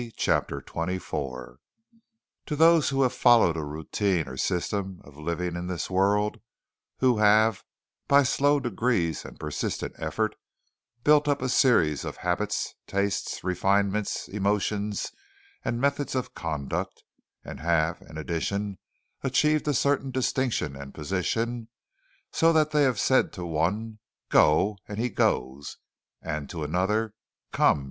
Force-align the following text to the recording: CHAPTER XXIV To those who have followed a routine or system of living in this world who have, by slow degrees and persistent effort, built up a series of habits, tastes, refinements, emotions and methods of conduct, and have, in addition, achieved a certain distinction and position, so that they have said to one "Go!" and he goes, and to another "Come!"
CHAPTER 0.17 0.61
XXIV 0.61 1.57
To 2.47 2.55
those 2.55 2.89
who 2.89 3.03
have 3.03 3.13
followed 3.13 3.55
a 3.55 3.63
routine 3.63 4.27
or 4.27 4.35
system 4.35 4.99
of 5.03 5.15
living 5.19 5.55
in 5.55 5.67
this 5.67 5.91
world 5.91 6.39
who 7.01 7.19
have, 7.19 7.63
by 8.07 8.23
slow 8.23 8.59
degrees 8.59 9.23
and 9.23 9.39
persistent 9.39 9.93
effort, 9.99 10.35
built 11.03 11.27
up 11.27 11.39
a 11.39 11.49
series 11.49 12.03
of 12.03 12.17
habits, 12.25 12.73
tastes, 12.87 13.43
refinements, 13.43 14.27
emotions 14.27 15.11
and 15.63 15.79
methods 15.79 16.15
of 16.15 16.33
conduct, 16.33 17.03
and 17.45 17.59
have, 17.59 18.01
in 18.01 18.17
addition, 18.17 18.79
achieved 19.21 19.67
a 19.67 19.73
certain 19.75 20.09
distinction 20.09 20.75
and 20.75 20.95
position, 20.95 21.67
so 22.31 22.51
that 22.51 22.71
they 22.71 22.81
have 22.81 22.99
said 22.99 23.31
to 23.33 23.45
one 23.45 23.99
"Go!" 24.29 24.79
and 24.87 24.97
he 24.97 25.09
goes, 25.09 25.77
and 26.23 26.49
to 26.49 26.63
another 26.63 27.13
"Come!" 27.51 27.79